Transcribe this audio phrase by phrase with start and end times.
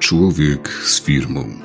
[0.00, 1.60] Człowiek z firmą.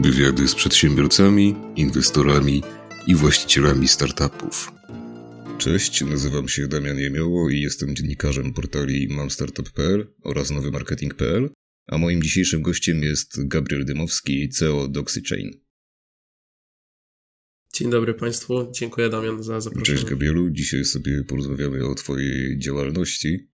[0.00, 2.62] Wywiady z przedsiębiorcami, inwestorami
[3.06, 4.72] i właścicielami startupów.
[5.58, 11.50] Cześć, nazywam się Damian Jemioło i jestem dziennikarzem portali mamstartup.pl oraz nowymarketing.pl,
[11.86, 15.50] a moim dzisiejszym gościem jest Gabriel Dymowski, CEO DoxyChain.
[17.74, 19.98] Dzień dobry Państwu, dziękuję Damian za zaproszenie.
[19.98, 23.51] Cześć Gabrielu, dzisiaj sobie porozmawiamy o Twojej działalności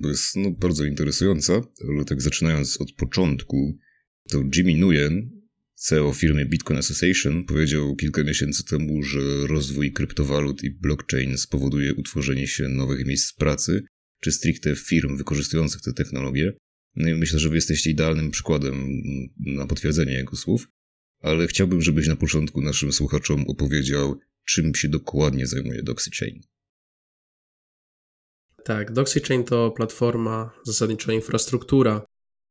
[0.00, 3.78] bo jest no, bardzo interesująca, ale tak zaczynając od początku,
[4.30, 5.30] to Jimmy Nguyen,
[5.74, 12.46] CEO firmy Bitcoin Association, powiedział kilka miesięcy temu, że rozwój kryptowalut i blockchain spowoduje utworzenie
[12.46, 13.84] się nowych miejsc pracy,
[14.20, 16.52] czy stricte firm wykorzystujących te technologie.
[16.96, 18.86] No i myślę, że wy jesteście idealnym przykładem
[19.36, 20.68] na potwierdzenie jego słów,
[21.20, 26.40] ale chciałbym, żebyś na początku naszym słuchaczom opowiedział, czym się dokładnie zajmuje DoxyChain.
[28.64, 32.06] Tak, DoxyChain to platforma, zasadniczo infrastruktura,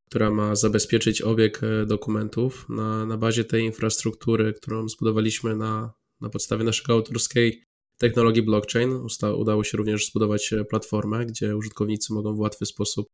[0.09, 2.65] która ma zabezpieczyć obieg e, dokumentów.
[2.69, 7.63] Na, na bazie tej infrastruktury, którą zbudowaliśmy na, na podstawie naszego autorskiej
[7.97, 13.07] technologii blockchain, usta, udało się również zbudować e, platformę, gdzie użytkownicy mogą w łatwy sposób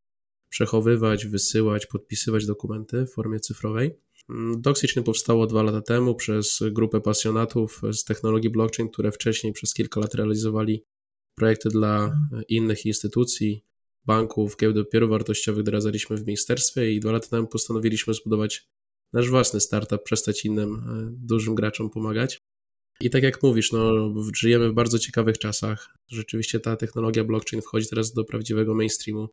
[0.50, 3.92] przechowywać, wysyłać, podpisywać dokumenty w formie cyfrowej.
[4.30, 9.74] Mm, DoxyChain powstało dwa lata temu przez grupę pasjonatów z technologii blockchain, które wcześniej przez
[9.74, 10.84] kilka lat realizowali
[11.40, 13.64] projekty dla innych instytucji,
[14.06, 18.68] banków, giełd papierów wartościowych doradzaliśmy w ministerstwie i dwa lata temu postanowiliśmy zbudować
[19.14, 22.42] nasz własny startup, przestać innym e, dużym graczom pomagać.
[23.02, 25.96] I tak jak mówisz, no, żyjemy w bardzo ciekawych czasach.
[26.08, 29.30] Rzeczywiście ta technologia blockchain wchodzi teraz do prawdziwego mainstreamu.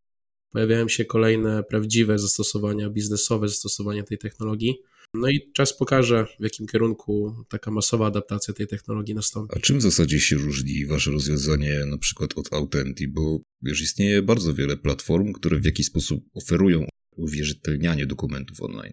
[0.51, 4.83] Pojawiają się kolejne prawdziwe zastosowania, biznesowe zastosowania tej technologii.
[5.15, 9.57] No i czas pokaże, w jakim kierunku taka masowa adaptacja tej technologii nastąpi.
[9.57, 13.09] A czym w zasadzie się różni wasze rozwiązanie na przykład od Authenty?
[13.09, 18.93] Bo wiesz, istnieje bardzo wiele platform, które w jakiś sposób oferują uwierzytelnianie dokumentów online.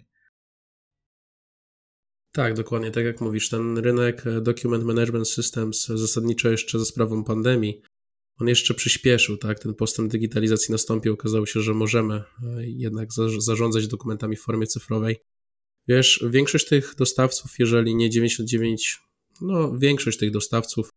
[2.32, 7.82] Tak, dokładnie, tak jak mówisz, ten rynek Document Management Systems zasadniczo jeszcze ze sprawą pandemii,
[8.40, 12.24] on jeszcze przyspieszył, tak, ten postęp digitalizacji nastąpił, okazało się, że możemy e,
[12.60, 15.16] jednak zarządzać dokumentami w formie cyfrowej.
[15.88, 19.02] Wiesz, większość tych dostawców, jeżeli nie 99,
[19.42, 20.90] no większość tych dostawców,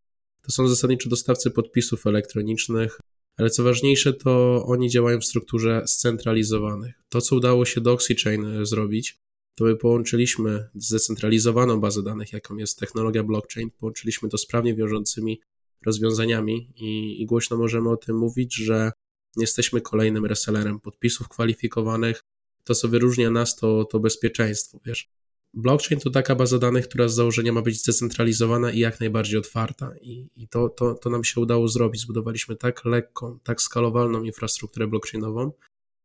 [0.43, 2.99] to są zasadniczo dostawcy podpisów elektronicznych,
[3.37, 6.95] ale co ważniejsze, to oni działają w strukturze scentralizowanych.
[7.09, 9.19] To, co udało się DoxyChain e, zrobić,
[9.55, 15.41] to my połączyliśmy zdecentralizowaną bazę danych, jaką jest technologia blockchain, połączyliśmy to sprawnie wiążącymi
[15.87, 18.93] rozwiązaniami i, i głośno możemy o tym mówić, że
[19.37, 22.21] jesteśmy kolejnym resellerem podpisów kwalifikowanych,
[22.67, 25.09] to, co wyróżnia nas, to, to bezpieczeństwo, wiesz.
[25.55, 29.93] Blockchain to taka baza danych, która z założenia ma być zdecentralizowana i jak najbardziej otwarta.
[30.01, 32.01] I, i to, to, to nam się udało zrobić.
[32.01, 35.53] Zbudowaliśmy tak lekką, tak skalowalną infrastrukturę blockchainową,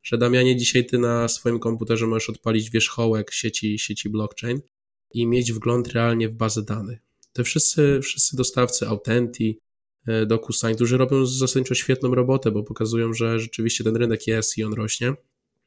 [0.03, 4.61] że Damianie, dzisiaj ty na swoim komputerze możesz odpalić wierzchołek sieci, sieci blockchain
[5.13, 6.99] i mieć wgląd realnie w bazę danych.
[7.33, 9.55] Te wszyscy, wszyscy dostawcy Authenty,
[10.07, 14.63] e, DocuSign, którzy robią zasadniczo świetną robotę, bo pokazują, że rzeczywiście ten rynek jest i
[14.63, 15.13] on rośnie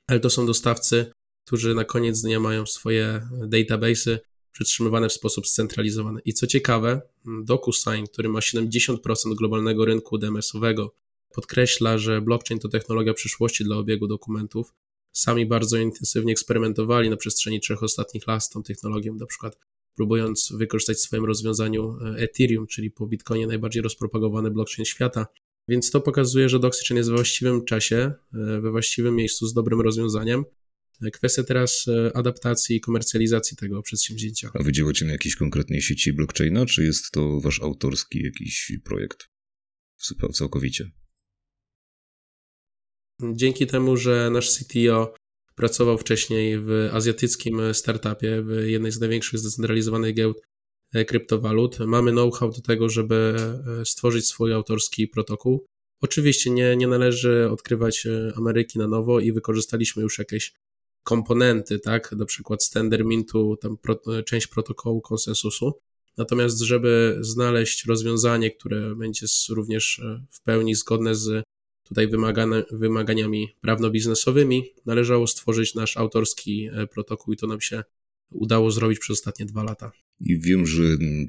[0.06, 1.12] ale to są dostawcy,
[1.46, 4.18] którzy na koniec dnia mają swoje database'y
[4.52, 6.20] przetrzymywane w sposób scentralizowany.
[6.24, 7.02] I co ciekawe,
[7.44, 8.98] DocuSign, który ma 70%
[9.38, 10.94] globalnego rynku DMS-owego,
[11.34, 14.74] podkreśla, że blockchain to technologia przyszłości dla obiegu dokumentów.
[15.12, 19.58] Sami bardzo intensywnie eksperymentowali na przestrzeni trzech ostatnich lat z tą technologią, na przykład
[19.94, 25.26] próbując wykorzystać w swoim rozwiązaniu Ethereum, czyli po Bitcoinie najbardziej rozpropagowany blockchain świata,
[25.68, 29.80] więc to pokazuje, że DoxyChain jest we właściwym czasie, e, we właściwym miejscu z dobrym
[29.80, 30.44] rozwiązaniem.
[31.02, 34.50] E, kwestia teraz e, adaptacji i komercjalizacji tego przedsięwzięcia.
[34.54, 39.28] A wy działacie na jakiejś konkretnej sieci blockchaina, czy jest to wasz autorski jakiś projekt?
[40.32, 40.90] Całkowicie.
[43.34, 45.14] Dzięki temu, że nasz CTO
[45.54, 50.42] pracował wcześniej w azjatyckim startupie, w jednej z największych zdecentralizowanych giełd
[51.06, 51.78] kryptowalut.
[51.78, 53.36] Mamy know-how do tego, żeby
[53.80, 55.66] e, stworzyć swój autorski protokół.
[56.00, 60.52] Oczywiście nie, nie należy odkrywać e, Ameryki na nowo i wykorzystaliśmy już jakieś
[61.02, 65.72] komponenty, tak, na przykład Standard Mintu, tam pro, część protokołu konsensusu.
[66.16, 71.44] Natomiast, żeby znaleźć rozwiązanie, które będzie również w pełni zgodne z
[71.84, 72.08] tutaj
[72.70, 77.82] wymaganiami prawno-biznesowymi, należało stworzyć nasz autorski protokół i to nam się
[78.30, 79.92] udało zrobić przez ostatnie dwa lata.
[80.20, 80.82] I wiem, że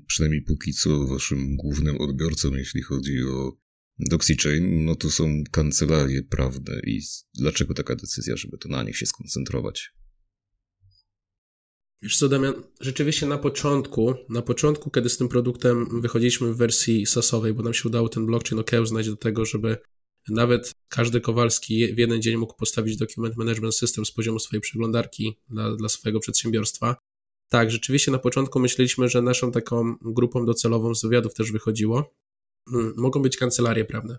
[0.07, 3.57] przynajmniej póki co waszym głównym odbiorcą, jeśli chodzi o
[3.99, 6.79] DoxyChain, no to są kancelarie prawne.
[6.83, 7.01] I
[7.33, 9.93] dlaczego taka decyzja, żeby to na nich się skoncentrować?
[12.01, 17.05] Wiesz co, Damian, rzeczywiście na początku, na początku, kiedy z tym produktem wychodziliśmy w wersji
[17.05, 19.77] SaaSowej, bo nam się udało ten blockchain okiełznać do tego, żeby
[20.29, 25.37] Nawet każdy Kowalski w jeden dzień mógł postawić Document Management System z poziomu swojej przeglądarki
[25.49, 26.95] dla, dla swojego przedsiębiorstwa.
[27.49, 32.13] Tak, rzeczywiście na początku myśleliśmy, że naszą taką grupą docelową z wywiadów też wychodziło.
[32.69, 34.17] Hmm, mogą być kancelarie prawne.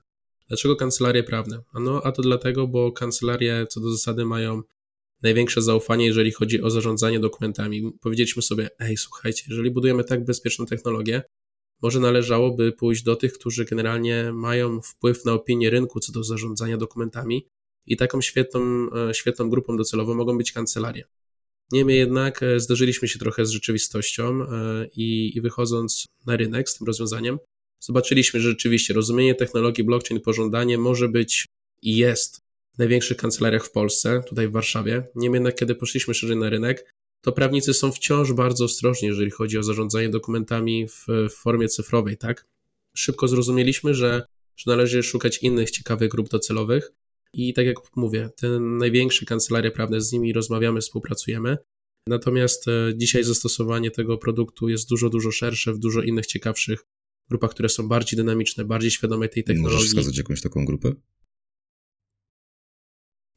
[0.48, 1.62] Dlaczego kancelarie prawne?
[1.74, 4.62] No, a to dlatego, bo kancelarie co do zasady mają
[5.22, 7.92] największe zaufanie, jeżeli chodzi o zarządzanie dokumentami.
[8.00, 11.22] Powiedzieliśmy sobie, ej, słuchajcie, jeżeli budujemy tak bezpieczną technologię,
[11.82, 16.76] może należałoby pójść do tych, którzy generalnie mają wpływ na opinię rynku co do zarządzania
[16.76, 17.46] dokumentami
[17.86, 18.60] i taką świetną,
[19.08, 21.04] e, świetną grupą docelową mogą być kancelarie.
[21.72, 24.46] Niemniej jednak e, zderzyliśmy się trochę z rzeczywistością e,
[24.96, 27.38] i, i wychodząc na rynek z tym rozwiązaniem,
[27.80, 31.46] zobaczyliśmy, że rzeczywiście rozumienie technologii blockchain pożądanie może być
[31.82, 32.40] i jest
[32.74, 35.02] w największych kancelariach w Polsce, tutaj w Warszawie.
[35.14, 39.58] Niemniej jednak, kiedy poszliśmy szerzej na rynek, to prawnicy są wciąż bardzo ostrożni, jeżeli chodzi
[39.58, 42.46] o zarządzanie dokumentami w, w formie cyfrowej, tak?
[42.94, 44.26] Szybko zrozumieliśmy, że,
[44.56, 46.92] że należy szukać innych ciekawych grup docelowych
[47.32, 51.56] i tak jak mówię, te największe kancelarie prawne, z nimi rozmawiamy, współpracujemy.
[52.08, 56.84] Natomiast e, dzisiaj zastosowanie tego produktu jest dużo, dużo szersze w dużo innych ciekawszych
[57.28, 59.76] grupach, które są bardziej dynamiczne, bardziej świadome tej technologii.
[59.76, 60.92] Możesz wskazać jakąś taką grupę?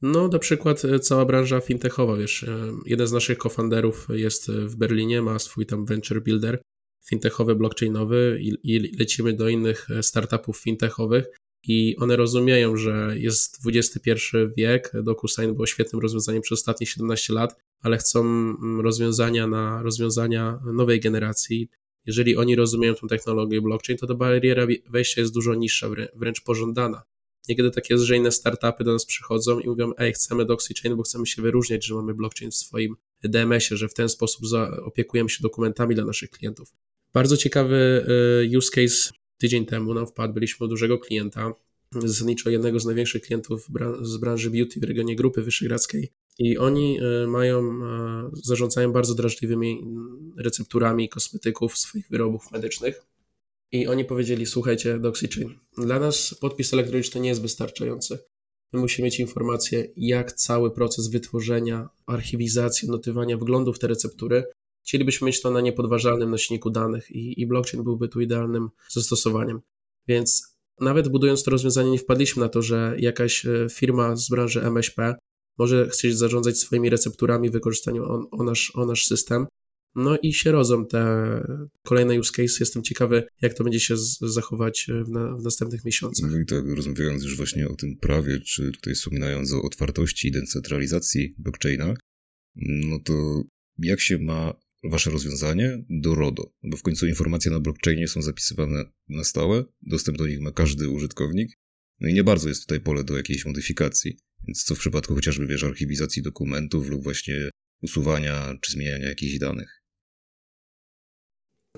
[0.01, 4.75] No, na przykład e, cała branża fintechowa, wiesz, e, jeden z naszych cofounderów jest w
[4.75, 6.61] Berlinie, ma swój tam venture builder
[7.09, 11.25] fintechowy, blockchainowy i, i lecimy do innych startupów fintechowych
[11.63, 14.11] i one rozumieją, że jest XXI
[14.57, 20.59] wiek, DocuSign było świetnym rozwiązaniem przez ostatnie 17 lat, ale chcą mm, rozwiązania na rozwiązania
[20.73, 21.69] nowej generacji.
[22.05, 27.03] Jeżeli oni rozumieją tą technologię blockchain, to ta bariera wejścia jest dużo niższa, wręcz pożądana.
[27.49, 31.41] Niekiedy takie inne startupy do nas przychodzą i mówią, ej, chcemy DoxyChain, bo chcemy się
[31.41, 34.45] wyróżniać, że mamy blockchain w swoim DMS-ie, że w ten sposób
[34.83, 36.73] opiekujemy się dokumentami dla naszych klientów.
[37.13, 38.05] Bardzo ciekawy
[38.53, 41.53] y, use case tydzień temu nam wpadł, byliśmy u dużego klienta,
[41.95, 43.67] zasadniczo jednego z największych klientów
[44.01, 46.11] z branży beauty w regionie Grupy Wyszehradzkiej.
[46.39, 49.81] I oni e, mają, e, zarządzają bardzo drażliwymi
[50.37, 53.01] recepturami kosmetyków, swoich wyrobów medycznych.
[53.71, 58.19] I oni powiedzieli, słuchajcie, Doxychain, dla nas podpis elektroniczny nie jest wystarczający.
[58.73, 64.43] My musimy mieć informację, jak cały proces wytworzenia, archiwizacji, notowania wyglądu w te receptury,
[64.89, 69.61] Chcielibyśmy mieć to na niepodważalnym nośniku danych i, i blockchain byłby tu idealnym zastosowaniem.
[70.07, 74.61] Więc nawet budując to rozwiązanie, nie wpadliśmy na to, że jakaś e, firma z branży
[74.61, 75.15] MŚP
[75.57, 79.47] może chcieć zarządzać swoimi recepturami w wykorzystaniu o, o, nasz, o nasz system.
[79.95, 81.41] No i się rodzą te
[81.85, 82.55] kolejne use case.
[82.59, 86.31] Jestem ciekawy, jak to będzie się zachować e, w, na, w następnych miesiącach.
[86.31, 90.31] No i tak, rozmawiając już właśnie o tym prawie, czy tutaj wspominając o otwartości i
[90.31, 91.93] decentralizacji blockchaina,
[92.55, 93.43] no to
[93.77, 94.53] jak się ma
[94.83, 100.17] wasze rozwiązanie do RODO, bo w końcu informacje na blockchainie są zapisywane na stałe, dostęp
[100.17, 101.53] do nich ma każdy użytkownik,
[101.99, 104.17] no i nie bardzo jest tutaj pole do jakiejś modyfikacji.
[104.47, 107.49] Więc co w przypadku chociażby, wiesz, archiwizacji dokumentów lub właśnie
[107.81, 109.78] usuwania czy zmieniania jakichś danych.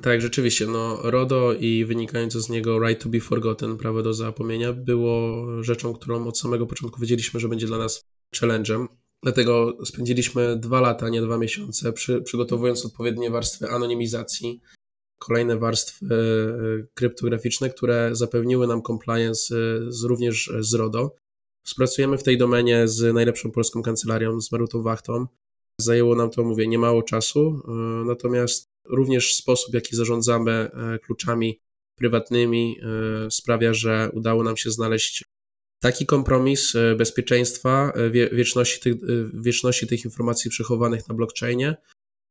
[0.01, 0.67] Tak, rzeczywiście.
[0.67, 5.93] No, RODO i wynikające z niego right to be forgotten, prawo do zapomnienia, było rzeczą,
[5.93, 8.05] którą od samego początku wiedzieliśmy, że będzie dla nas
[8.35, 8.87] challenge'em.
[9.23, 14.61] Dlatego spędziliśmy dwa lata, nie dwa miesiące, przy, przygotowując odpowiednie warstwy anonimizacji,
[15.17, 21.15] kolejne warstwy e, kryptograficzne, które zapewniły nam compliance e, z, również z RODO.
[21.63, 25.27] Współpracujemy w tej domenie z najlepszą polską kancelarią, z Marutą Wachtą.
[25.77, 27.71] Zajęło nam to, mówię, niemało czasu, e,
[28.05, 30.69] natomiast również sposób, w jaki zarządzamy
[31.03, 31.59] kluczami
[31.95, 32.77] prywatnymi
[33.29, 35.23] sprawia, że udało nam się znaleźć
[35.81, 38.97] taki kompromis e, bezpieczeństwa, e, wieczności tych, e,
[39.33, 41.75] wieczności tych informacji przechowanych na blockchainie,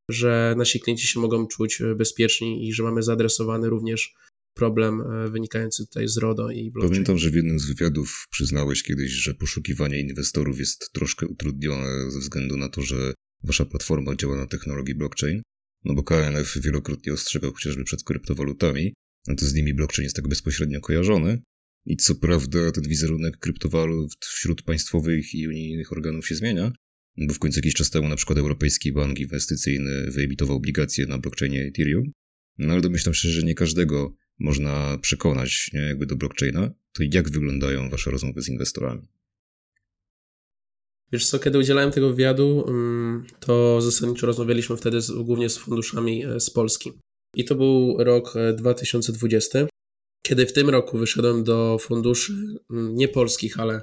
[0.09, 4.13] że nasi klienci się mogą czuć bezpieczni i że mamy zaadresowany również
[4.53, 6.91] problem wynikający tutaj z RODO i blockchain.
[6.91, 12.19] Pamiętam, że w jednym z wywiadów przyznałeś kiedyś, że poszukiwanie inwestorów jest troszkę utrudnione ze
[12.19, 15.41] względu na to, że wasza platforma działa na technologii blockchain,
[15.83, 18.93] no bo KNF wielokrotnie ostrzegał chociażby przed kryptowalutami,
[19.27, 21.41] no to z nimi blockchain jest tak bezpośrednio kojarzony,
[21.85, 26.71] i co prawda ten wizerunek kryptowalut wśród państwowych i unijnych organów się zmienia,
[27.17, 31.63] bo w końcu jakiś czas temu na przykład Europejski Bank Inwestycyjny wyemitował obligacje na blockchainie
[31.63, 32.11] Ethereum,
[32.57, 36.73] no ale domyślam się, że nie każdego można przekonać nie, jakby do blockchaina.
[36.93, 39.07] To jak wyglądają wasze rozmowy z inwestorami?
[41.13, 46.25] Wiesz co, kiedy udzielałem tego wywiadu, mm, to zasadniczo rozmawialiśmy wtedy z, głównie z funduszami
[46.25, 46.91] e, z Polski.
[47.35, 49.59] I to był rok 2020.
[49.59, 49.67] E,
[50.25, 52.33] kiedy w tym roku wyszedłem do funduszy
[52.71, 53.81] mm, nie polskich, ale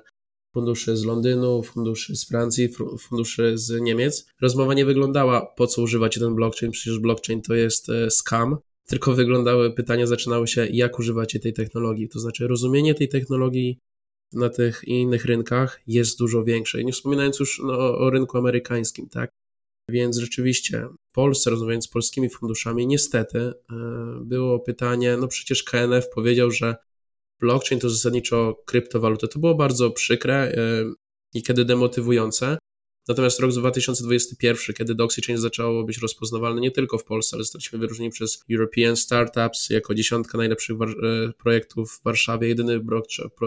[0.55, 2.69] funduszy z Londynu, funduszy z Francji,
[2.99, 7.89] funduszy z Niemiec, rozmowa nie wyglądała, po co używać ten blockchain, przecież blockchain to jest
[7.89, 8.57] e, scam,
[8.87, 13.79] tylko wyglądały, pytania zaczynały się, jak używacie tej technologii, to znaczy rozumienie tej technologii
[14.33, 16.85] na tych innych rynkach jest dużo większe.
[16.85, 19.31] Nie wspominając już no, o rynku amerykańskim, tak?
[19.91, 23.53] Więc rzeczywiście w Polsce, rozmawiając z polskimi funduszami, niestety e,
[24.21, 26.77] było pytanie, no przecież KNF powiedział, że
[27.41, 29.29] blockchain to zasadniczo kryptowaluta.
[29.29, 30.85] To było bardzo przykre e,
[31.35, 32.59] i kiedy demotywujące.
[33.09, 38.13] Natomiast rok 2021, kiedy DoxyChain zaczęło być rozpoznawalne nie tylko w Polsce, ale zostaliśmy wyróżnieni
[38.13, 42.81] przez European Startups jako dziesiątka najlepszych e, projektów w Warszawie, jedyny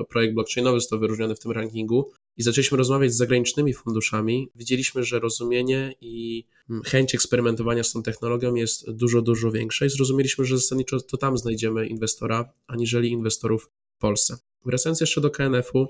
[0.09, 2.11] projekt blockchainowy został wyróżniony w tym rankingu.
[2.37, 8.03] I zaczęliśmy rozmawiać z zagranicznymi funduszami, widzieliśmy, że rozumienie i mm, chęć eksperymentowania z tą
[8.03, 9.85] technologią jest dużo, dużo większa.
[9.85, 14.37] I zrozumieliśmy, że zasadniczo to tam znajdziemy inwestora, aniżeli inwestorów w Polsce.
[14.65, 15.87] Wracając jeszcze do KNF-u,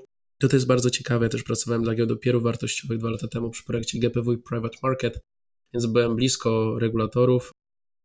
[0.50, 1.25] to, jest bardzo ciekawe.
[1.25, 5.19] Ja też pracowałem dla giełdopierów wartościowych dwa lata temu przy projekcie GPW Private Market,
[5.74, 7.51] więc byłem blisko regulatorów.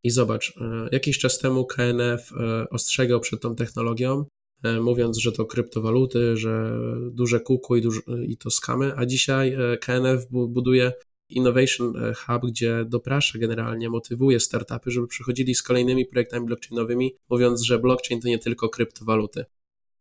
[0.03, 4.25] I zobacz, e, jakiś czas temu KNF e, ostrzegał przed tą technologią,
[4.63, 9.57] e, mówiąc, że to kryptowaluty, że duże kuku i, duże, i to skamy, a dzisiaj
[9.81, 10.93] KNF buduje
[11.29, 11.95] Innovation
[12.27, 18.21] Hub, gdzie doprasza generalnie, motywuje startupy, żeby przychodzili z kolejnymi projektami blockchainowymi, mówiąc, że blockchain
[18.21, 19.45] to nie tylko kryptowaluty.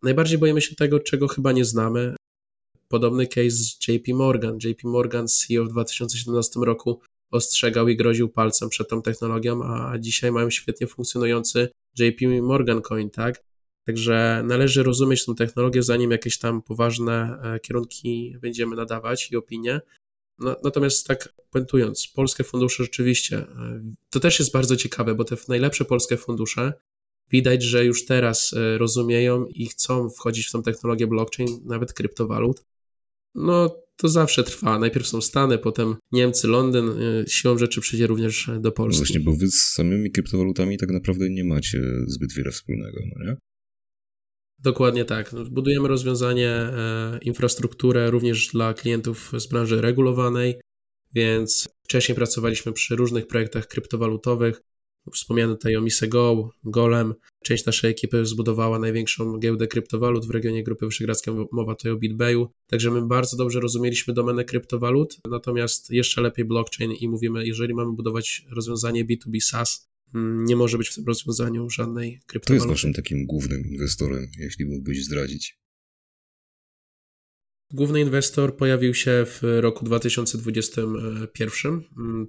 [0.03, 2.15] Najbardziej boimy się tego, czego chyba nie znamy,
[2.87, 4.57] Podobny case z JP Morgan.
[4.63, 6.99] JP Morgan CEO w 2017 roku
[7.31, 13.09] ostrzegał i groził palcem przed tą technologią, a dzisiaj mają świetnie funkcjonujący JP Morgan Coin,
[13.09, 13.43] tak?
[13.85, 19.81] Także należy rozumieć tę technologię, zanim jakieś tam poważne e, kierunki będziemy nadawać i opinie.
[20.39, 25.35] No, natomiast tak puentując, polskie fundusze rzeczywiście, e, to też jest bardzo ciekawe, bo te
[25.47, 26.73] najlepsze polskie fundusze
[27.31, 32.63] widać, że już teraz e, rozumieją i chcą wchodzić w tą technologię blockchain, nawet kryptowalut
[33.35, 34.79] no to zawsze trwa.
[34.79, 36.89] Najpierw są Stany, potem Niemcy, Londyn.
[36.89, 39.01] Y, siłą rzeczy przyjdzie również do Polski.
[39.01, 43.25] No właśnie, bo wy z samymi kryptowalutami tak naprawdę nie macie zbyt wiele wspólnego, no
[43.25, 43.37] nie?
[44.59, 45.33] Dokładnie tak.
[45.33, 50.59] No, budujemy rozwiązanie, e, infrastrukturę również dla klientów z branży regulowanej,
[51.15, 54.61] więc wcześniej pracowaliśmy przy różnych projektach kryptowalutowych.
[55.13, 57.13] Wspomniano tutaj o Misego, Golem.
[57.43, 62.49] Część naszej ekipy zbudowała największą giełdę kryptowalut w regionie Grupy Wyszehradzkiej, mowa tutaj o BitBayu.
[62.67, 67.93] Także my bardzo dobrze rozumieliśmy domenę kryptowalut, natomiast jeszcze lepiej blockchain i mówimy, jeżeli mamy
[67.93, 72.45] budować rozwiązanie B2B SaaS, mm, nie może być w tym rozwiązaniu żadnej kryptowaluty.
[72.45, 75.64] Kto jest waszym takim głównym inwestorem, jeśli mógłbyś zdradzić?
[77.73, 81.81] Główny inwestor pojawił się w roku 2021.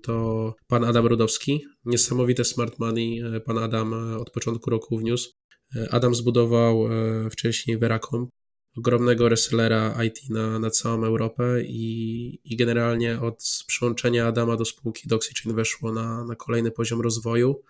[0.02, 1.64] To pan Adam Rudowski.
[1.84, 5.32] Niesamowite smart money pan Adam od początku roku wniósł.
[5.90, 8.28] Adam zbudował e, wcześniej Veracom,
[8.76, 15.08] ogromnego resellera IT na, na całą Europę i, i generalnie od przyłączenia Adama do spółki
[15.08, 17.62] DoxyChain weszło na, na kolejny poziom rozwoju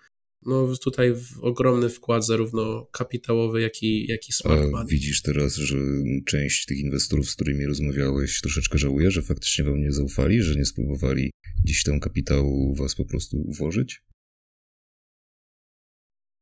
[0.45, 5.77] no tutaj ogromny wkład zarówno kapitałowy, jak i, jak i smart A widzisz teraz, że
[6.25, 10.65] część tych inwestorów, z którymi rozmawiałeś, troszeczkę żałuje, że faktycznie wam nie zaufali, że nie
[10.65, 11.31] spróbowali
[11.65, 14.01] dziś ten kapitału was po prostu włożyć?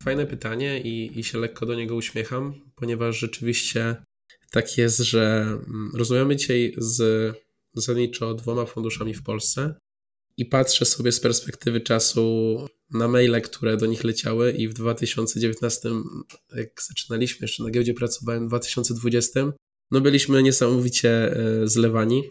[0.04, 3.96] Fajne pytanie i, i się lekko do niego uśmiecham, ponieważ rzeczywiście
[4.52, 7.34] tak jest, że mm, rozmawiamy dzisiaj z
[7.74, 9.76] zasadniczo dwoma funduszami w Polsce
[10.38, 12.58] i patrzę sobie z perspektywy czasu
[12.92, 15.90] na maile, które do nich leciały i w 2019,
[16.56, 19.54] jak zaczynaliśmy, jeszcze na giełdzie pracowałem w 2020,
[19.92, 22.24] no byliśmy niesamowicie e, zlewani.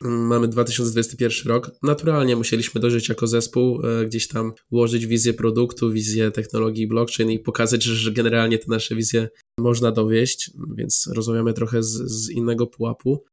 [0.00, 1.70] Mamy 2021 rok.
[1.82, 7.38] Naturalnie musieliśmy dojrzeć jako zespół, e, gdzieś tam ułożyć wizję produktu, wizję technologii blockchain i
[7.38, 13.24] pokazać, że generalnie te nasze wizje można dowieść, więc rozmawiamy trochę z, z innego pułapu.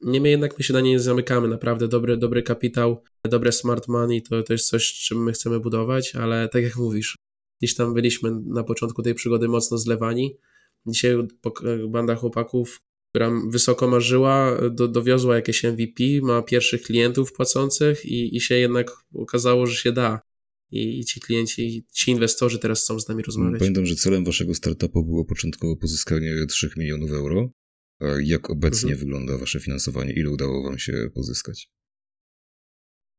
[0.00, 1.48] Niemniej jednak my się na nie nie zamykamy.
[1.48, 6.14] Naprawdę dobry, dobry kapitał, dobre smart money to, to jest coś, czym my chcemy budować,
[6.14, 7.16] ale tak jak mówisz,
[7.60, 10.36] gdzieś tam byliśmy na początku tej przygody mocno zlewani.
[10.86, 11.16] Dzisiaj
[11.88, 12.80] banda chłopaków,
[13.10, 18.90] która wysoko marzyła, do, dowiozła jakieś MVP, ma pierwszych klientów płacących i, i się jednak
[19.14, 20.20] okazało, że się da.
[20.70, 23.58] I, I ci klienci, ci inwestorzy teraz chcą z nami rozmawiać.
[23.58, 27.50] Pamiętam, że celem waszego startupu było początkowo pozyskanie 3 milionów euro.
[28.22, 28.98] Jak obecnie mhm.
[28.98, 30.12] wygląda wasze finansowanie?
[30.12, 31.68] Ile udało wam się pozyskać?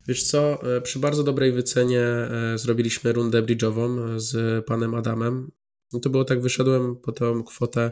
[0.08, 5.52] Wiesz co, e, przy bardzo dobrej wycenie e, zrobiliśmy rundę bridge'ową z panem Adamem.
[5.94, 7.92] No to było tak, wyszedłem po tą kwotę,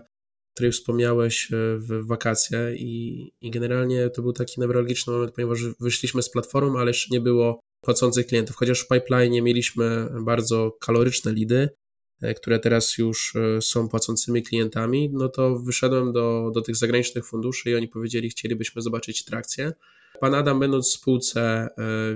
[0.55, 6.21] której wspomniałeś e, w wakacje i, i generalnie to był taki newralgiczny moment, ponieważ wyszliśmy
[6.21, 8.55] z platformą, ale jeszcze nie było płacących klientów.
[8.55, 11.69] Chociaż w pipeline mieliśmy bardzo kaloryczne lidy, E,
[12.35, 17.69] które teraz już e, są płacącymi klientami, no to wyszedłem do, do tych zagranicznych funduszy
[17.69, 19.73] i oni powiedzieli, chcielibyśmy zobaczyć trakcję.
[20.19, 21.69] Pan Adam, będąc w spółce, e,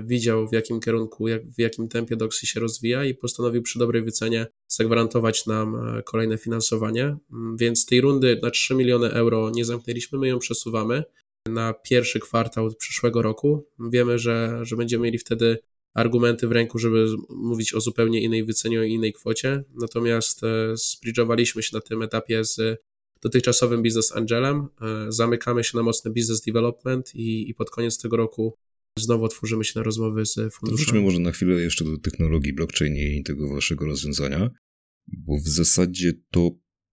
[0.04, 4.02] widział w jakim kierunku, jak, w jakim tempie Doxy się rozwija i postanowił przy dobrej
[4.02, 7.16] wycenie zagwarantować nam e, kolejne finansowanie.
[7.32, 11.04] Mm, więc tej rundy na 3 miliony euro nie zamknęliśmy, my ją przesuwamy
[11.48, 13.66] na pierwszy kwartał przyszłego roku.
[13.78, 15.58] Wiemy, że, że będziemy mieli wtedy
[15.94, 19.64] argumenty w ręku, żeby mówić o zupełnie innej wycenie, i innej kwocie.
[19.74, 20.40] Natomiast
[20.74, 22.80] zbridżowaliśmy się na tym etapie z
[23.22, 24.66] dotychczasowym Business Angelem.
[24.80, 28.54] E, zamykamy się na mocny business development i, i pod koniec tego roku
[28.98, 30.76] znowu otworzymy się na rozmowy z funduszami.
[30.76, 34.50] Wróćmy może na chwilę jeszcze do technologii blockchain i tego waszego rozwiązania,
[35.06, 36.50] bo w zasadzie to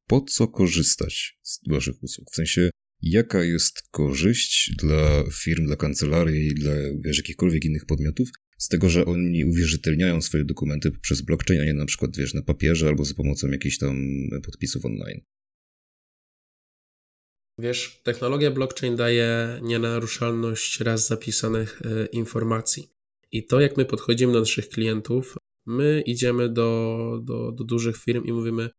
[0.07, 2.31] po co korzystać z waszych usług?
[2.31, 2.69] W sensie,
[3.01, 8.29] jaka jest korzyść dla firm, dla kancelarii, dla wiesz, jakichkolwiek innych podmiotów
[8.61, 12.41] z tego, że oni uwierzytelniają swoje dokumenty przez blockchain, a nie na przykład, wiesz, na
[12.41, 13.95] papierze albo za pomocą jakichś tam
[14.45, 15.21] podpisów online.
[17.57, 22.89] Wiesz, technologia blockchain daje nienaruszalność raz zapisanych e, informacji.
[23.31, 28.25] I to, jak my podchodzimy do naszych klientów, my idziemy do, do, do dużych firm
[28.25, 28.69] i mówimy: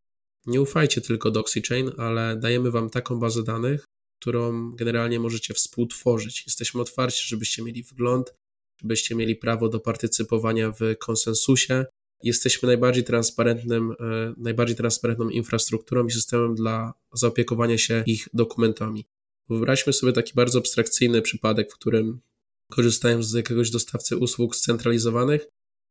[0.47, 3.85] Nie ufajcie tylko DoxyChain, ale dajemy wam taką bazę danych,
[4.21, 6.47] którą generalnie możecie współtworzyć.
[6.47, 8.35] Jesteśmy otwarci, żebyście mieli wgląd,
[8.83, 11.85] żebyście mieli prawo do partycypowania w konsensusie,
[12.23, 19.07] jesteśmy najbardziej transparentnym, e, najbardziej transparentną infrastrukturą i systemem dla zaopiekowania się ich dokumentami.
[19.49, 22.21] Wyobraźmy sobie taki bardzo abstrakcyjny przypadek, w którym
[22.71, 25.47] korzystając z jakiegoś dostawcy usług scentralizowanych,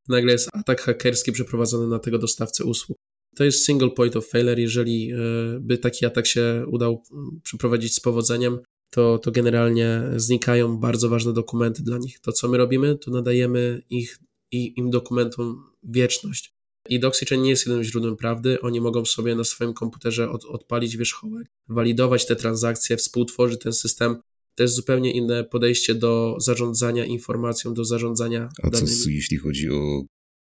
[0.07, 2.97] nagle jest atak hakerski przeprowadzony na tego dostawcę usług.
[3.35, 4.59] To jest single point of failure.
[4.59, 5.15] Jeżeli e,
[5.59, 7.03] by taki atak się udał
[7.43, 8.59] przeprowadzić z powodzeniem,
[8.91, 12.19] to, to generalnie znikają bardzo ważne dokumenty dla nich.
[12.19, 14.19] To, co my robimy, to nadajemy ich
[14.51, 16.53] i im dokumentom wieczność.
[16.89, 18.61] I DoxyChain nie jest jedynym źródłem prawdy.
[18.61, 24.15] Oni mogą sobie na swoim komputerze od, odpalić wierzchołek, walidować te transakcje, współtworzyć ten system.
[24.55, 28.97] To jest zupełnie inne podejście do zarządzania informacją, do zarządzania A danymi.
[28.97, 30.03] co jeśli chodzi o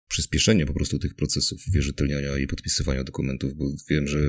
[0.09, 4.19] przyspieszenie po prostu tych procesów wierzytelniania i podpisywania dokumentów, bo wiem, że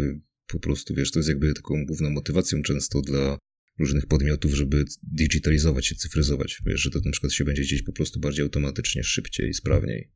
[0.46, 3.38] po prostu, wiesz, to jest jakby taką główną motywacją często dla
[3.78, 6.58] różnych podmiotów, żeby digitalizować się, cyfryzować.
[6.66, 10.10] Wiesz, że to na przykład się będzie dzieć po prostu bardziej automatycznie, szybciej, sprawniej.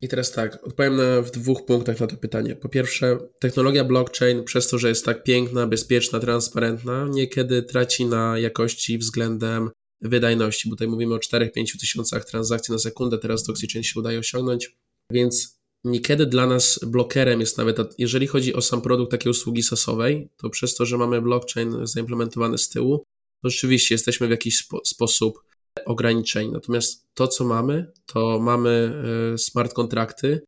[0.00, 2.56] I teraz tak, odpowiem na, w dwóch punktach na to pytanie.
[2.56, 8.38] Po pierwsze, technologia blockchain, przez to, że jest tak piękna, bezpieczna, transparentna, niekiedy traci na
[8.38, 10.68] jakości względem wydajności.
[10.68, 14.76] Bo tutaj mówimy o 4-5 tysiącach transakcji na sekundę, teraz DoxyChain się udaje osiągnąć,
[15.12, 20.28] więc niekiedy dla nas blokerem jest nawet, jeżeli chodzi o sam produkt takiej usługi sasowej,
[20.36, 23.04] to przez to, że mamy blockchain zaimplementowany z tyłu,
[23.42, 25.42] to rzeczywiście jesteśmy w jakiś spo sposób
[25.86, 26.50] ograniczeń.
[26.50, 29.02] Natomiast to, co mamy, to mamy
[29.34, 30.40] e, smart kontrakty,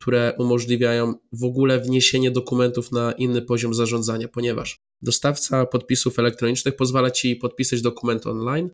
[0.00, 7.10] które umożliwiają w ogóle wniesienie dokumentów na inny poziom zarządzania, ponieważ dostawca podpisów elektronicznych pozwala
[7.10, 8.70] ci podpisać dokument online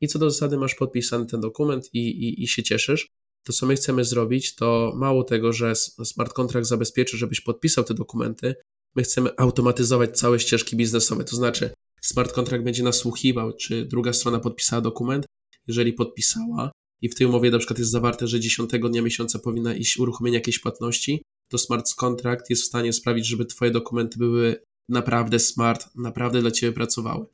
[0.00, 3.08] i co do zasady masz podpisany ten dokument i, i, i się cieszysz.
[3.44, 7.94] To, co my chcemy zrobić, to mało tego, że smart contract zabezpieczy, żebyś podpisał te
[7.94, 8.54] dokumenty,
[8.96, 11.24] my chcemy automatyzować całe ścieżki biznesowe.
[11.24, 11.70] To znaczy,
[12.02, 15.26] smart contract będzie nasłuchiwał, czy druga strona podpisała dokument,
[15.66, 19.74] jeżeli podpisała i w tej umowie na przykład jest zawarte, że 10 dnia miesiąca powinna
[19.74, 24.60] iść uruchomienie jakiejś płatności, to smart contract jest w stanie sprawić, żeby twoje dokumenty były
[24.88, 27.26] naprawdę smart, naprawdę dla ciebie pracowały.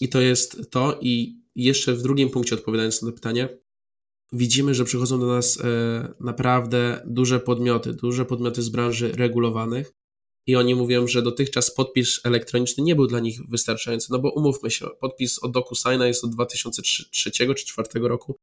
[0.00, 3.58] I to jest to i jeszcze w drugim punkcie odpowiadając na to pytanie,
[4.34, 9.92] widzimy, że przychodzą do nas e, naprawdę duże podmioty, duże podmioty z branży regulowanych,
[10.46, 14.70] i oni mówią, że dotychczas podpis elektroniczny nie był dla nich wystarczający, no bo umówmy
[14.70, 18.36] się, podpis od DocuSigna jest od 2003 czy 2004 roku.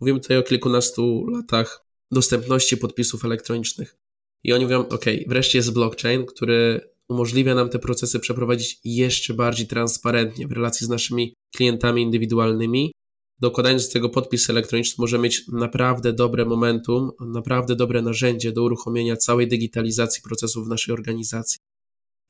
[0.00, 3.96] Mówimy tutaj o kilkunastu latach dostępności podpisów elektronicznych.
[4.44, 9.66] I oni mówią, ok, wreszcie jest blockchain, który umożliwia nam te procesy przeprowadzić jeszcze bardziej
[9.66, 12.92] transparentnie w relacji z naszymi klientami indywidualnymi,
[13.44, 19.16] dokładając do tego podpis elektroniczny, może mieć naprawdę dobre momentum, naprawdę dobre narzędzie do uruchomienia
[19.16, 21.58] całej digitalizacji procesów w naszej organizacji.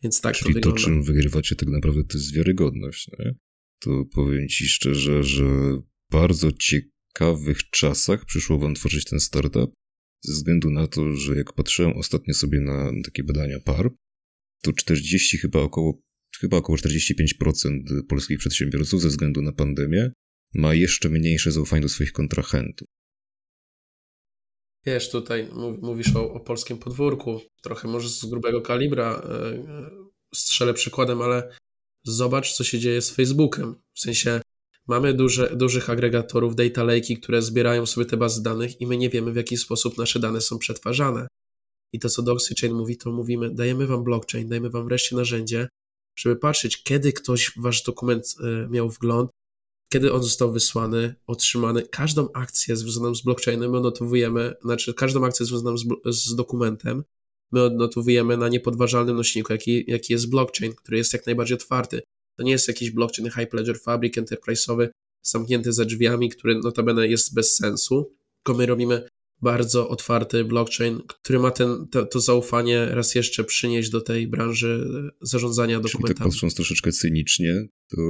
[0.03, 3.11] Więc tak Czyli to, to czym wygrywacie tak naprawdę, to jest wiarygodność.
[3.19, 3.35] Nie?
[3.79, 9.73] To powiem ci szczerze, że w bardzo ciekawych czasach przyszło wam tworzyć ten startup,
[10.21, 13.91] ze względu na to, że jak patrzyłem ostatnio sobie na takie badania PAR,
[14.63, 16.01] to 40 chyba około
[16.41, 20.13] chyba około 45% polskich przedsiębiorców ze względu na pandemię
[20.55, 22.89] ma jeszcze mniejsze zaufanie do swoich kontrahentów.
[24.87, 25.49] Wiesz, tutaj
[25.83, 29.91] mówisz o, o polskim podwórku, trochę może z grubego kalibra e, e,
[30.35, 31.53] strzelę przykładem, ale
[32.03, 33.75] zobacz, co się dzieje z Facebookiem.
[33.93, 34.41] W sensie
[34.87, 39.11] mamy duże, dużych agregatorów, data lake'i, które zbierają sobie te bazy danych i my nie
[39.11, 41.27] wiemy, w jaki sposób nasze dane są przetwarzane.
[41.93, 45.69] I to, co DoxyChain mówi, to mówimy, dajemy wam blockchain, dajemy wam wreszcie narzędzie,
[46.17, 49.31] żeby patrzeć, kiedy ktoś wasz dokument e, miał wgląd,
[49.89, 51.83] kiedy on został wysłany, otrzymany.
[51.83, 57.05] Każdą akcję związaną z blockchainem my odnotowujemy, znaczy każdą akcję związaną z, z dokumentem
[57.53, 62.03] my odnotowujemy na niepodważalnym nośniku, jaki, jaki jest blockchain, który jest jak najbardziej otwarty.
[62.37, 64.89] To nie jest jakiś blockchain High Ledger Fabric Enterprise'owy
[65.23, 69.09] zamknięty za drzwiami, który notabene jest bez sensu, tylko my robimy
[69.45, 74.87] bardzo otwarty blockchain, który ma ten, to, to, zaufanie raz jeszcze przynieść do tej branży
[75.21, 76.09] zarządzania dokumentami.
[76.09, 78.03] Czyli tak patrząc troszeczkę cynicznie, to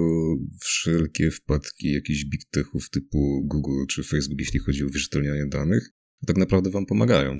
[0.60, 5.90] wszelkie wpadki jakichś big techów typu Google czy Facebook, jeśli chodzi o wierzytelnianie danych,
[6.26, 7.36] tak naprawdę wam pomagają.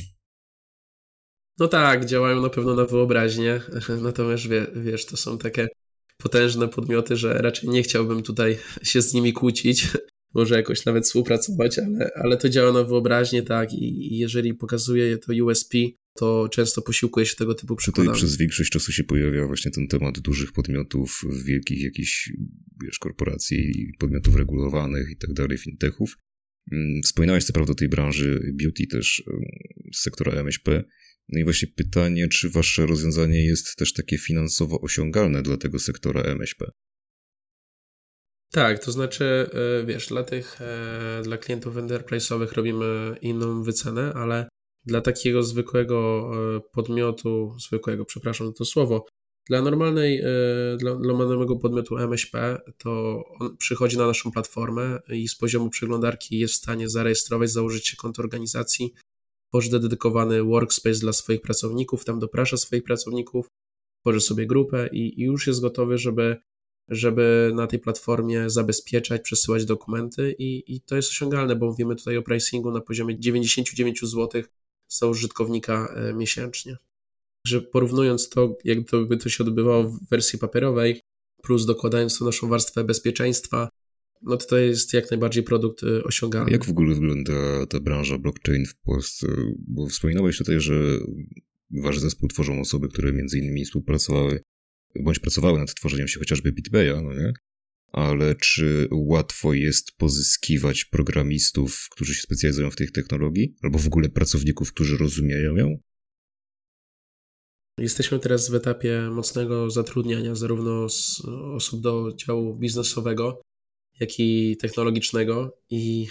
[1.59, 3.61] No tak, działają na pewno na wyobraźnię,
[4.03, 5.69] natomiast wie, wiesz, to są takie
[6.17, 9.89] potężne podmioty, że raczej nie chciałbym tutaj się z nimi kłócić,
[10.35, 15.19] może jakoś nawet współpracować, ale, ale to działa na wyobraźnię, tak, i, i jeżeli pokazuje
[15.19, 15.75] to USP,
[16.15, 18.09] to często posiłkuje się tego typu przykładami.
[18.09, 22.33] Tutaj przez większość czasu się pojawia właśnie ten temat dużych podmiotów, wielkich jakichś,
[22.85, 26.19] wiesz, korporacji, podmiotów regulowanych i tak dalej, fintechów.
[26.73, 29.23] Mm, wspominałeś co prawda o tej branży beauty też
[29.95, 30.85] z sektora MŚP.
[31.29, 36.23] No i właśnie pytanie, czy wasze rozwiązanie jest też takie finansowo osiągalne dla tego sektora
[36.23, 36.71] MŚP?
[38.55, 44.49] Tak, to znaczy, e, wiesz, dla tych, e, dla klientów enterprise'owych robimy inną wycenę, ale
[44.85, 49.07] dla takiego zwykłego e, podmiotu, zwykłego, przepraszam to słowo,
[49.49, 50.23] dla normalnej,
[50.79, 56.55] dla, normalnego podmiotu MŚP, to on przychodzi na naszą platformę i z poziomu przeglądarki jest
[56.55, 58.95] w stanie zarejestrować, założyć się konto organizacji,
[59.49, 63.47] tworzy dedykowany workspace dla swoich pracowników, tam doprasza swoich pracowników,
[64.01, 66.37] tworzy sobie grupę i, i już jest gotowy, żeby
[66.89, 72.17] żeby na tej platformie zabezpieczać, przesyłać dokumenty i, i to jest osiągalne, bo mówimy tutaj
[72.17, 74.43] o pricingu na poziomie 99 zł
[74.89, 76.77] za użytkownika e, miesięcznie.
[77.47, 81.01] Że porównując to, jak to by to się odbywało w wersji papierowej,
[81.43, 83.69] plus dokładając tu naszą warstwę bezpieczeństwa,
[84.23, 86.53] no to to jest jak najbardziej produkt e, osiągalny.
[86.53, 89.27] Jak w ogóle wygląda ta branża blockchain w Polsce?
[89.59, 90.75] Bo wspominałeś tutaj, że
[91.71, 94.41] wasz zespół tworzą osoby, które między innymi współpracowały
[95.01, 97.33] bądź pracowały nad tworzeniem się chociażby BitBaya, no nie?
[97.93, 104.09] Ale czy łatwo jest pozyskiwać programistów, którzy się specjalizują w tej technologii, albo w ogóle
[104.09, 105.79] pracowników, którzy rozumieją ją?
[107.79, 110.87] Jesteśmy teraz w etapie mocnego zatrudniania zarówno
[111.55, 113.43] osób do działu biznesowego,
[114.01, 116.07] jak i technologicznego i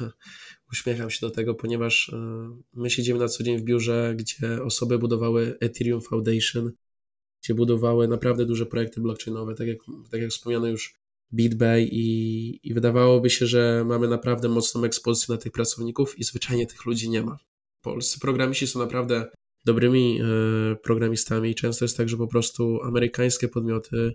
[0.72, 2.16] uśmiecham się do tego, ponieważ e,
[2.72, 6.72] my siedzimy na co dzień w biurze, gdzie osoby budowały Ethereum Foundation,
[7.44, 9.78] gdzie budowały naprawdę duże projekty blockchainowe, tak jak,
[10.10, 10.94] tak jak wspomniano już
[11.32, 16.66] BitBay i, i wydawałoby się, że mamy naprawdę mocną ekspozycję na tych pracowników i zwyczajnie
[16.66, 17.36] tych ludzi nie ma.
[17.82, 19.30] Polscy programiści są naprawdę
[19.64, 20.24] dobrymi e,
[20.76, 21.54] programistami.
[21.54, 24.14] Często jest tak, że po prostu amerykańskie podmioty,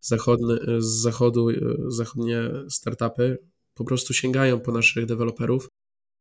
[0.00, 1.54] zachodne, z zachodu, e,
[1.88, 3.38] zachodnie startupy
[3.74, 5.68] po prostu sięgają po naszych deweloperów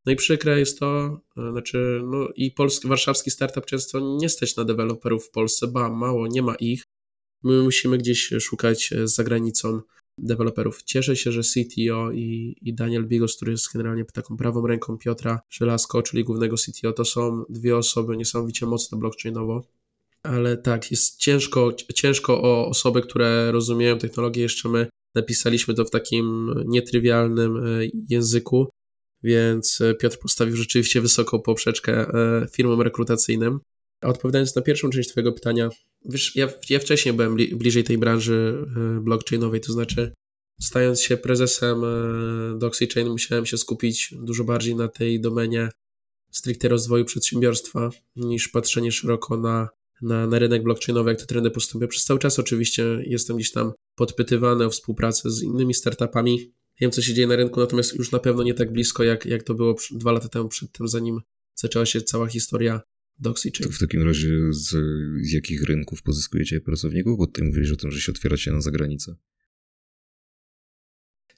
[0.06, 4.56] no i przykre jest to, e, znaczy, no i polski, warszawski startup często nie stać
[4.56, 6.84] na deweloperów w Polsce, ba, mało, nie ma ich.
[7.44, 9.82] My musimy gdzieś szukać e, za granicą
[10.18, 10.84] deweloperów.
[10.84, 15.40] Cieszę się, że CTO i, i Daniel Bigos, który jest generalnie taką prawą ręką Piotra
[15.50, 19.68] Żelazko, czyli głównego CTO, to są dwie osoby niesamowicie mocne blockchainowo.
[20.24, 24.42] Ale tak, jest ciężko, ciężko o osoby, które rozumieją technologię.
[24.42, 28.70] Jeszcze my napisaliśmy to w takim nietrywialnym e, języku,
[29.26, 33.60] więc e, Piotr postawił rzeczywiście wysoką poprzeczkę e, firmom rekrutacyjnym.
[34.02, 35.70] A odpowiadając na pierwszą część Twojego pytania,
[36.06, 40.14] wiesz, ja, ja wcześniej byłem bliżej tej branży e, blockchainowej, to znaczy
[40.62, 41.82] stając się prezesem
[42.58, 45.70] DoxyChain musiałem się skupić dużo bardziej na tej domenie
[46.32, 49.70] stricte rozwoju przedsiębiorstwa niż patrzenie szeroko na,
[50.02, 51.88] na, na rynek blockchainowy, jak te trendy postępują.
[51.88, 57.02] Przez cały czas oczywiście jestem gdzieś tam podpytywany o współpracę z innymi startupami, Wiem, co
[57.02, 59.76] się dzieje na rynku, natomiast już na pewno nie tak blisko, jak, jak to było
[59.92, 61.22] dwa lata temu, przed tym, zanim
[61.56, 62.82] zaczęła się cała historia
[63.20, 63.52] Doxy.
[63.72, 64.70] w takim razie z,
[65.22, 67.18] z jakich rynków pozyskujecie pracowników?
[67.18, 69.16] Bo ty mówiłeś o tym, że się otwieracie na zagranicę.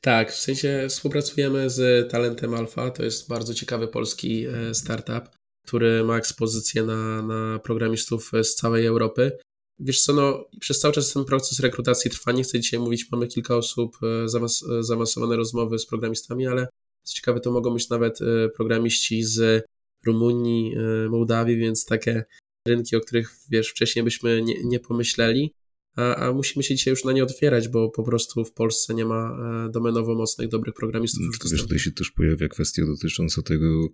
[0.01, 2.91] Tak, w sensie współpracujemy z Talentem Alpha.
[2.91, 5.29] To jest bardzo ciekawy polski e, startup,
[5.65, 9.31] który ma ekspozycję na, na programistów z całej Europy.
[9.79, 12.31] Wiesz co, no, przez cały czas ten proces rekrutacji trwa.
[12.31, 16.67] Nie chcę dzisiaj mówić, mamy kilka osób, e, zaawas e, zaawansowane rozmowy z programistami, ale
[17.03, 19.65] co ciekawe, to mogą być nawet e, programiści z
[20.05, 20.75] Rumunii,
[21.09, 22.23] Mołdawii, więc takie
[22.67, 25.53] rynki, o których wiesz, wcześniej byśmy nie, nie pomyśleli,
[25.95, 29.05] a, a, musimy się dzisiaj już na nie otwierać, bo po prostu w Polsce nie
[29.05, 29.37] ma
[29.71, 31.21] domenowo mocnych, dobrych programistów.
[31.21, 33.87] No, wiesz, tutaj się też pojawia kwestia dotycząca tego,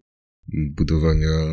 [0.47, 1.47] budowania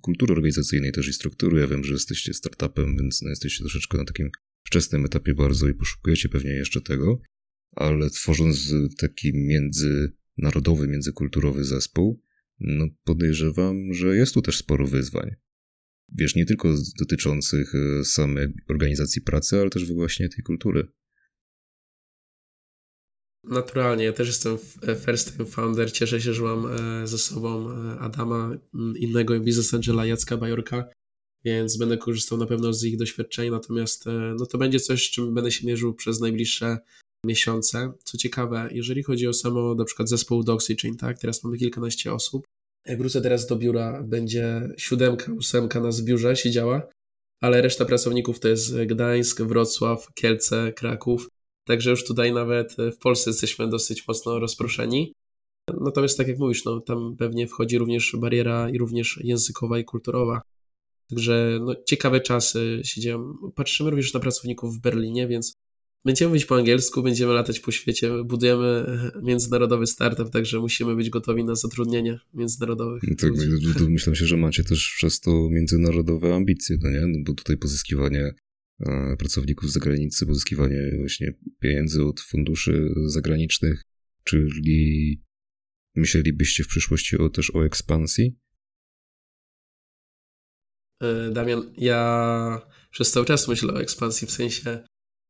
[0.00, 1.60] kultury organizacyjnej też i struktury.
[1.60, 4.30] Ja wiem, że jesteście startupem, więc no jesteście troszeczkę na takim
[4.66, 7.20] wczesnym etapie bardzo i poszukujecie pewnie jeszcze tego.
[7.76, 12.22] ale tworząc taki międzynarodowy, międzykulturowy zespół,
[12.60, 15.30] no podejrzewam, że jest tu też sporo wyzwań.
[16.18, 20.88] Wiesz, nie tylko dotyczących e, samej organizacji pracy, ale też właśnie tej kultury.
[23.44, 24.58] Naturalnie, ja też jestem
[25.04, 25.92] first time founder.
[25.92, 28.50] Cieszę się, że mam e, ze sobą e, Adama,
[28.96, 30.84] innego business angela Jacka Bajorka,
[31.44, 34.04] więc będę korzystał na pewno z ich doświadczeń, natomiast
[34.38, 36.78] no to będzie coś, z czym będę się mierzył przez najbliższe
[37.26, 37.92] miesiące.
[38.04, 42.44] Co ciekawe, jeżeli chodzi o samo na przykład zespół Doxychain, tak, teraz mamy kilkanaście osób,
[42.86, 46.88] wrócę teraz do biura, będzie siódemka, ósemka nas w biurze siedziała,
[47.42, 51.28] ale reszta pracowników to jest Gdańsk, Wrocław, Kielce, Kraków,
[51.64, 55.12] także już tutaj nawet w Polsce jesteśmy dosyć mocno rozproszeni.
[55.80, 60.42] Natomiast tak jak mówisz, no, tam pewnie wchodzi również bariera i również językowa i kulturowa.
[61.10, 63.34] Także no, ciekawe czasy siedziałem.
[63.54, 65.56] Patrzymy również na pracowników w Berlinie, więc
[66.04, 68.84] Będziemy mówić po angielsku, będziemy latać po świecie, budujemy
[69.22, 73.02] międzynarodowy startup, także musimy być gotowi na zatrudnienie międzynarodowych.
[73.08, 73.30] No tak,
[73.88, 77.00] myślę się, że macie też przez to międzynarodowe ambicje, no nie?
[77.06, 78.34] No bo tutaj pozyskiwanie e,
[79.18, 83.82] pracowników z zagranicy, pozyskiwanie właśnie pieniędzy od funduszy zagranicznych,
[84.24, 85.22] czyli
[85.94, 88.38] myślelibyście w przyszłości o, też o ekspansji?
[91.00, 94.84] E, Damian, ja przez cały czas myślę o ekspansji, w sensie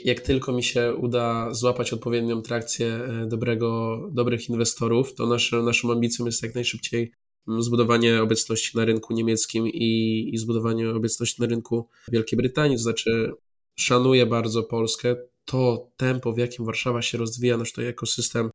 [0.04, 5.92] jak tylko mi się uda złapać odpowiednią trakcję e, dobrego, dobrych inwestorów, to nasze, naszą
[5.92, 7.12] ambicją jest jak najszybciej
[7.58, 12.76] zbudowanie obecności na rynku niemieckim i, i zbudowanie obecności na rynku Wielkiej Brytanii.
[12.76, 13.32] To znaczy,
[13.78, 15.16] szanuję bardzo Polskę.
[15.44, 18.50] To tempo, w jakim Warszawa się rozwija, nasz to ekosystem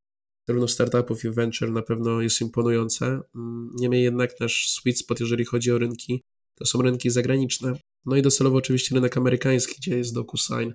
[0.48, 3.22] zarówno startupów i venture na pewno jest imponujące.
[3.36, 6.24] Mm, niemniej jednak nasz sweet spot, jeżeli chodzi o rynki,
[6.56, 7.74] to są rynki zagraniczne.
[8.06, 10.72] No i docelowo oczywiście rynek amerykański, gdzie jest DocuSign,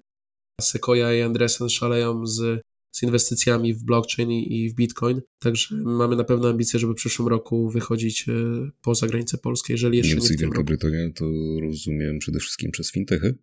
[0.61, 5.20] Sequoia i Andresen szaleją z, z inwestycjami w blockchain i w bitcoin.
[5.38, 8.33] Także mamy na pewno ambicje, żeby w przyszłym roku wychodzić e,
[8.81, 11.24] poza granicę Polskę, jeżeli jeszcze Niemcy nie w tym Wielka Brytania to
[11.61, 13.38] rozumiem przede wszystkim przez fintechy?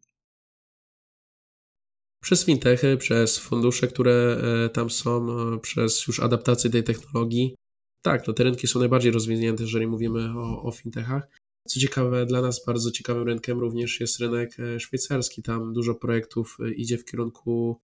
[2.23, 7.55] Przez fintechy, przez fundusze, które e, tam są, e, przez już adaptację tej technologii.
[8.01, 11.27] Tak, no te rynki są najbardziej rozwinięte, jeżeli mówimy o, o fintechach.
[11.67, 15.43] Co ciekawe, dla nas bardzo ciekawym rynkiem również jest rynek szwajcarski.
[15.43, 17.81] Tam dużo projektów idzie w kierunku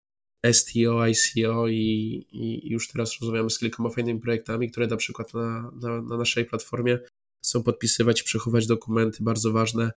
[0.52, 5.72] STO, ICO i, i już teraz rozmawiamy z kilkoma fajnymi projektami, które na przykład na,
[5.82, 6.98] na, na naszej platformie
[7.44, 9.90] chcą podpisywać i przechowywać dokumenty bardzo ważne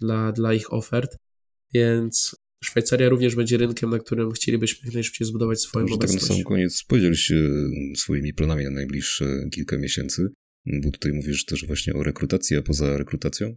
[0.00, 1.16] dla, dla ich ofert.
[1.74, 6.22] Więc Szwajcaria również będzie rynkiem, na którym chcielibyśmy jak najszybciej zbudować swoją Może obecność.
[6.22, 7.50] Tak na sam koniec podziel się
[7.96, 10.28] swoimi planami na najbliższe kilka miesięcy.
[10.66, 13.56] Bo tutaj mówisz też właśnie o rekrutacji, a poza rekrutacją?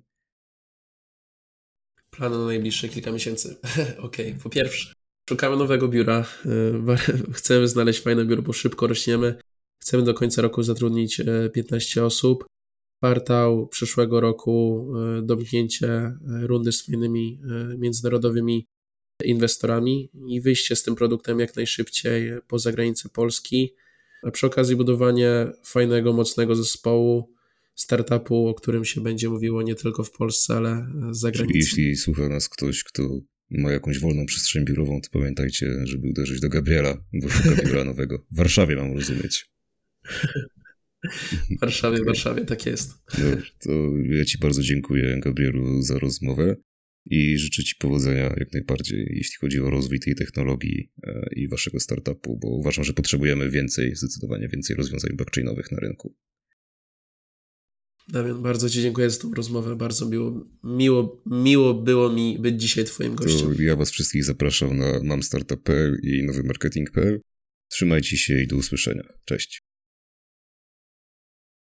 [2.09, 3.55] Plany na najbliższe kilka miesięcy.
[3.97, 4.41] Okej, okay.
[4.43, 4.93] po pierwsze,
[5.29, 6.25] szukamy nowego biura.
[6.45, 9.35] Y, chcemy znaleźć fajne biuro, bo szybko rośniemy.
[9.81, 11.21] Chcemy do końca roku zatrudnić
[11.53, 12.45] 15 y, osób.
[12.97, 14.87] Kwartał przyszłego roku
[15.19, 17.41] y, domknięcie rundy z fajnymi
[17.77, 18.67] międzynarodowymi
[19.23, 23.75] inwestorami i wyjście z tym produktem jak najszybciej poza granice Polski
[24.23, 27.33] a przy okazji budowanie fajnego, mocnego zespołu,
[27.75, 31.57] startupu, o którym się będzie mówiło nie tylko w Polsce, ale za granicą.
[31.57, 33.03] Jeśli słucha nas ktoś, kto
[33.51, 38.25] ma jakąś wolną przestrzeń biurową, to pamiętajcie, żeby uderzyć do Gabriela, bo szuka biura nowego.
[38.31, 39.51] W Warszawie mam rozumieć.
[41.57, 42.91] W Warszawie, w Warszawie, tak jest.
[43.17, 43.71] Dobrze, to
[44.09, 46.55] ja Ci bardzo dziękuję, Gabrielu, za rozmowę
[47.05, 51.79] i życzę Ci powodzenia jak najbardziej, jeśli chodzi o rozwój tej technologii e, i Waszego
[51.79, 56.15] startupu, bo uważam, że potrzebujemy więcej, zdecydowanie więcej rozwiązań blockchainowych na rynku.
[58.07, 59.75] Damian, bardzo Ci dziękuję za tą rozmowę.
[59.75, 63.55] Bardzo miło, miło, miło było mi być dzisiaj Twoim gościem.
[63.55, 67.21] To ja Was wszystkich zapraszam na mamstartup.pl i nowymarketing.pl.
[67.67, 69.03] Trzymajcie się i do usłyszenia.
[69.25, 69.61] Cześć.